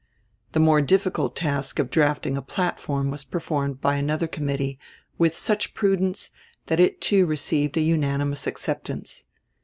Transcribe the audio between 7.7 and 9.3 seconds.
a unanimous acceptance.